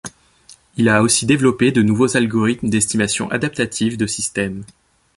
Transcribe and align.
Il 0.77 0.89
a 0.89 1.03
aussi 1.03 1.27
développé 1.27 1.71
de 1.71 1.83
nouveaux 1.83 2.17
algorithmes 2.17 2.69
d'estimation 2.71 3.29
adaptatives 3.29 3.97
de 3.97 4.07
systèmes. 4.07 4.63